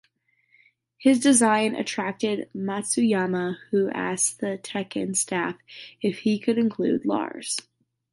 His 0.97 1.19
design 1.19 1.75
attracted 1.75 2.49
Matsuyama 2.55 3.57
who 3.69 3.91
asked 3.91 4.39
the 4.39 4.57
"Tekken" 4.59 5.15
staff 5.15 5.57
if 6.01 6.21
he 6.21 6.39
could 6.39 6.57
include 6.57 7.05
Lars. 7.05 7.59